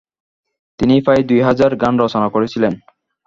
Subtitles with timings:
[0.79, 2.73] তিনি প্রায় দুই হাজার গান রচনা করেছিলেন।